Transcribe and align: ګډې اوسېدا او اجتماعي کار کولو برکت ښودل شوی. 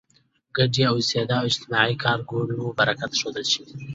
ګډې 0.57 0.83
اوسېدا 0.93 1.35
او 1.41 1.47
اجتماعي 1.49 1.95
کار 2.03 2.19
کولو 2.29 2.75
برکت 2.79 3.11
ښودل 3.19 3.45
شوی. 3.53 3.73